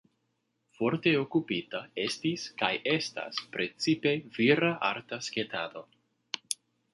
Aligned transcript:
Forte 0.77 1.11
okupita 1.23 1.81
estis 2.05 2.45
kaj 2.61 2.71
estas 2.95 3.43
precipe 3.57 4.15
vira 4.39 4.73
arta 4.91 5.21
sketado. 5.29 5.85